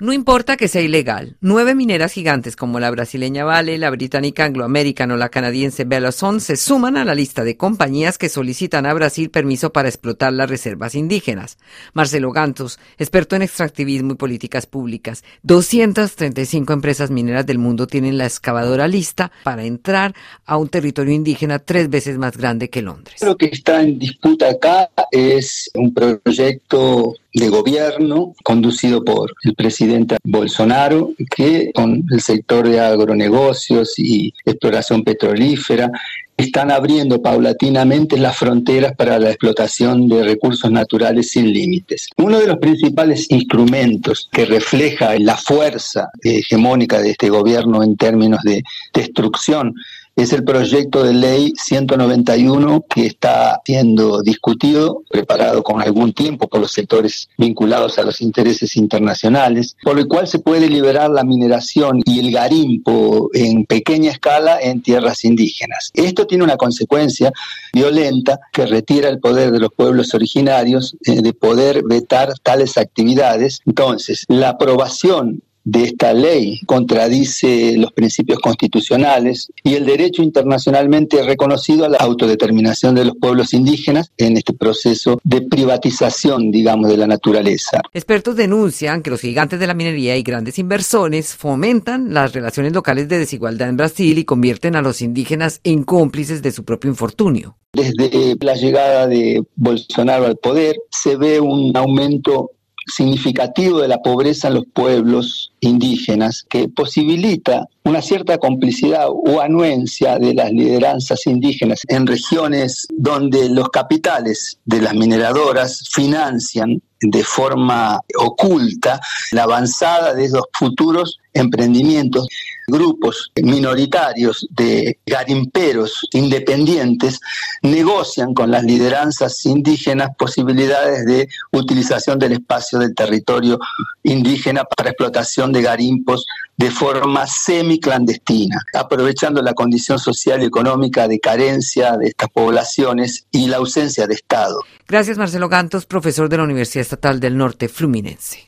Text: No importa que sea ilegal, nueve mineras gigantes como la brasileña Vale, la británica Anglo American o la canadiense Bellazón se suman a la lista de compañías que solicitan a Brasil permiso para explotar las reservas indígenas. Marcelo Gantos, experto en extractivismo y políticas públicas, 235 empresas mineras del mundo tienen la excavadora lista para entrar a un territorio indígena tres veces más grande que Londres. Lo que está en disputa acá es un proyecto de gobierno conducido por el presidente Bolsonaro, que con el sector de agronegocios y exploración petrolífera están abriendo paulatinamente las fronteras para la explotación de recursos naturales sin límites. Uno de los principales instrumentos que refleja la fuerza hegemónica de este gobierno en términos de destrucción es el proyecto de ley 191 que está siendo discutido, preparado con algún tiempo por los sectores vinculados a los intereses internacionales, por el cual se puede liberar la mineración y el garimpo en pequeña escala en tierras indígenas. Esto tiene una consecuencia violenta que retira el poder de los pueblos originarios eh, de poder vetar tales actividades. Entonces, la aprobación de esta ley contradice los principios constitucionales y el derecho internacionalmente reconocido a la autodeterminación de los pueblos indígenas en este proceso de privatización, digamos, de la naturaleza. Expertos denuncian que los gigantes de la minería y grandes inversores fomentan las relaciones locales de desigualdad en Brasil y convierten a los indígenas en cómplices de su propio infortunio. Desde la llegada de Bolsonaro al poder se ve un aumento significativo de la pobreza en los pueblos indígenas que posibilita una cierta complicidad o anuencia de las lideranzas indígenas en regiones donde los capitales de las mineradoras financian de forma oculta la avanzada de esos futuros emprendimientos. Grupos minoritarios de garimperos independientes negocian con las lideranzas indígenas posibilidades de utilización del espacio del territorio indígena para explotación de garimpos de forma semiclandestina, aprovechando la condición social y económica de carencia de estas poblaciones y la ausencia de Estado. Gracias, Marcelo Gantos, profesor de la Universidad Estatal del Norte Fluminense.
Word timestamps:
No 0.00 0.14
importa 0.14 0.56
que 0.56 0.66
sea 0.66 0.80
ilegal, 0.80 1.36
nueve 1.42 1.74
mineras 1.74 2.14
gigantes 2.14 2.56
como 2.56 2.80
la 2.80 2.90
brasileña 2.90 3.44
Vale, 3.44 3.76
la 3.76 3.90
británica 3.90 4.46
Anglo 4.46 4.64
American 4.64 5.10
o 5.10 5.18
la 5.18 5.28
canadiense 5.28 5.84
Bellazón 5.84 6.40
se 6.40 6.56
suman 6.56 6.96
a 6.96 7.04
la 7.04 7.14
lista 7.14 7.44
de 7.44 7.58
compañías 7.58 8.16
que 8.16 8.30
solicitan 8.30 8.86
a 8.86 8.94
Brasil 8.94 9.28
permiso 9.28 9.74
para 9.74 9.90
explotar 9.90 10.32
las 10.32 10.48
reservas 10.48 10.94
indígenas. 10.94 11.58
Marcelo 11.92 12.32
Gantos, 12.32 12.78
experto 12.96 13.36
en 13.36 13.42
extractivismo 13.42 14.12
y 14.12 14.16
políticas 14.16 14.64
públicas, 14.64 15.22
235 15.42 16.72
empresas 16.72 17.10
mineras 17.10 17.44
del 17.44 17.58
mundo 17.58 17.86
tienen 17.86 18.16
la 18.16 18.24
excavadora 18.24 18.88
lista 18.88 19.30
para 19.44 19.64
entrar 19.64 20.14
a 20.46 20.56
un 20.56 20.70
territorio 20.70 21.12
indígena 21.12 21.58
tres 21.58 21.90
veces 21.90 22.16
más 22.16 22.38
grande 22.38 22.70
que 22.70 22.80
Londres. 22.80 23.20
Lo 23.20 23.36
que 23.36 23.50
está 23.52 23.82
en 23.82 23.98
disputa 23.98 24.48
acá 24.48 24.88
es 25.12 25.70
un 25.74 25.92
proyecto 25.92 27.16
de 27.32 27.48
gobierno 27.48 28.34
conducido 28.42 29.04
por 29.04 29.32
el 29.44 29.54
presidente 29.54 30.16
Bolsonaro, 30.24 31.12
que 31.34 31.70
con 31.72 32.04
el 32.10 32.20
sector 32.20 32.68
de 32.68 32.80
agronegocios 32.80 33.98
y 33.98 34.34
exploración 34.44 35.04
petrolífera 35.04 35.90
están 36.36 36.70
abriendo 36.70 37.20
paulatinamente 37.20 38.16
las 38.16 38.36
fronteras 38.36 38.94
para 38.96 39.18
la 39.18 39.28
explotación 39.28 40.08
de 40.08 40.22
recursos 40.22 40.70
naturales 40.70 41.30
sin 41.30 41.52
límites. 41.52 42.08
Uno 42.16 42.38
de 42.38 42.46
los 42.46 42.56
principales 42.56 43.26
instrumentos 43.30 44.28
que 44.32 44.46
refleja 44.46 45.18
la 45.18 45.36
fuerza 45.36 46.10
hegemónica 46.22 46.98
de 47.00 47.10
este 47.10 47.28
gobierno 47.28 47.82
en 47.82 47.96
términos 47.96 48.40
de 48.42 48.62
destrucción 48.94 49.74
es 50.16 50.32
el 50.32 50.44
proyecto 50.44 51.02
de 51.02 51.14
ley 51.14 51.52
191 51.56 52.84
que 52.88 53.06
está 53.06 53.60
siendo 53.64 54.22
discutido, 54.22 55.02
preparado 55.08 55.62
con 55.62 55.80
algún 55.80 56.12
tiempo 56.12 56.48
por 56.48 56.60
los 56.60 56.72
sectores 56.72 57.28
vinculados 57.38 57.98
a 57.98 58.02
los 58.02 58.20
intereses 58.20 58.76
internacionales, 58.76 59.76
por 59.82 59.98
el 59.98 60.06
cual 60.06 60.26
se 60.28 60.38
puede 60.38 60.68
liberar 60.68 61.10
la 61.10 61.24
mineración 61.24 62.02
y 62.04 62.20
el 62.20 62.32
garimpo 62.32 63.30
en 63.32 63.64
pequeña 63.64 64.10
escala 64.10 64.58
en 64.60 64.82
tierras 64.82 65.24
indígenas. 65.24 65.90
Esto 65.94 66.26
tiene 66.26 66.44
una 66.44 66.56
consecuencia 66.56 67.32
violenta 67.72 68.40
que 68.52 68.66
retira 68.66 69.08
el 69.08 69.20
poder 69.20 69.50
de 69.50 69.60
los 69.60 69.70
pueblos 69.74 70.14
originarios 70.14 70.96
eh, 71.06 71.22
de 71.22 71.32
poder 71.32 71.82
vetar 71.84 72.34
tales 72.42 72.76
actividades. 72.76 73.60
Entonces, 73.66 74.24
la 74.28 74.50
aprobación 74.50 75.42
de 75.64 75.84
esta 75.84 76.12
ley 76.12 76.60
contradice 76.66 77.76
los 77.76 77.92
principios 77.92 78.38
constitucionales 78.38 79.50
y 79.62 79.74
el 79.74 79.86
derecho 79.86 80.22
internacionalmente 80.22 81.22
reconocido 81.22 81.84
a 81.84 81.88
la 81.88 81.98
autodeterminación 81.98 82.94
de 82.94 83.04
los 83.04 83.16
pueblos 83.16 83.52
indígenas 83.52 84.10
en 84.16 84.36
este 84.36 84.52
proceso 84.52 85.20
de 85.24 85.42
privatización, 85.42 86.50
digamos, 86.50 86.90
de 86.90 86.96
la 86.96 87.06
naturaleza. 87.06 87.80
Expertos 87.92 88.36
denuncian 88.36 89.02
que 89.02 89.10
los 89.10 89.20
gigantes 89.20 89.60
de 89.60 89.66
la 89.66 89.74
minería 89.74 90.16
y 90.16 90.22
grandes 90.22 90.58
inversores 90.58 91.34
fomentan 91.34 92.14
las 92.14 92.32
relaciones 92.32 92.72
locales 92.72 93.08
de 93.08 93.18
desigualdad 93.18 93.68
en 93.68 93.76
Brasil 93.76 94.18
y 94.18 94.24
convierten 94.24 94.76
a 94.76 94.82
los 94.82 95.02
indígenas 95.02 95.60
en 95.64 95.84
cómplices 95.84 96.42
de 96.42 96.52
su 96.52 96.64
propio 96.64 96.90
infortunio. 96.90 97.56
Desde 97.72 98.36
la 98.40 98.54
llegada 98.54 99.06
de 99.06 99.44
Bolsonaro 99.54 100.26
al 100.26 100.36
poder 100.36 100.76
se 100.90 101.16
ve 101.16 101.40
un 101.40 101.76
aumento 101.76 102.50
significativo 102.90 103.80
de 103.80 103.88
la 103.88 104.02
pobreza 104.02 104.48
en 104.48 104.54
los 104.54 104.64
pueblos 104.72 105.52
indígenas 105.60 106.44
que 106.48 106.68
posibilita 106.68 107.66
una 107.84 108.02
cierta 108.02 108.38
complicidad 108.38 109.06
o 109.08 109.40
anuencia 109.40 110.18
de 110.18 110.34
las 110.34 110.50
lideranzas 110.50 111.26
indígenas 111.26 111.82
en 111.88 112.06
regiones 112.06 112.86
donde 112.90 113.48
los 113.48 113.68
capitales 113.70 114.58
de 114.64 114.82
las 114.82 114.94
mineradoras 114.94 115.88
financian 115.90 116.82
de 117.00 117.24
forma 117.24 118.00
oculta 118.18 119.00
la 119.32 119.44
avanzada 119.44 120.14
de 120.14 120.24
esos 120.24 120.44
futuros 120.52 121.19
emprendimientos. 121.32 122.26
Grupos 122.66 123.32
minoritarios 123.42 124.46
de 124.50 124.98
garimperos 125.04 126.06
independientes 126.12 127.18
negocian 127.62 128.32
con 128.32 128.50
las 128.50 128.62
lideranzas 128.62 129.44
indígenas 129.44 130.10
posibilidades 130.16 131.04
de 131.04 131.28
utilización 131.52 132.18
del 132.18 132.32
espacio 132.32 132.78
del 132.78 132.94
territorio 132.94 133.58
indígena 134.04 134.64
para 134.64 134.90
explotación 134.90 135.52
de 135.52 135.62
garimpos 135.62 136.26
de 136.56 136.70
forma 136.70 137.26
semiclandestina, 137.26 138.62
aprovechando 138.74 139.40
la 139.42 139.54
condición 139.54 139.98
social 139.98 140.42
y 140.42 140.46
económica 140.46 141.08
de 141.08 141.18
carencia 141.18 141.96
de 141.96 142.08
estas 142.08 142.28
poblaciones 142.28 143.26
y 143.30 143.46
la 143.46 143.56
ausencia 143.56 144.06
de 144.06 144.14
Estado. 144.14 144.60
Gracias, 144.86 145.16
Marcelo 145.16 145.48
Gantos, 145.48 145.86
profesor 145.86 146.28
de 146.28 146.36
la 146.36 146.44
Universidad 146.44 146.82
Estatal 146.82 147.18
del 147.18 147.36
Norte 147.36 147.68
Fluminense. 147.68 148.38